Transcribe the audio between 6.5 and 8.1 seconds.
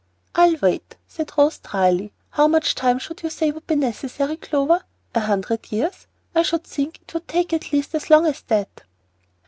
think it would take at least as